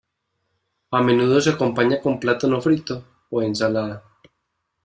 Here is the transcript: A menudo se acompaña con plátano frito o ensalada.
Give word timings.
A 0.89 1.03
menudo 1.03 1.39
se 1.39 1.51
acompaña 1.51 2.01
con 2.01 2.19
plátano 2.19 2.59
frito 2.59 3.07
o 3.29 3.43
ensalada. 3.43 4.03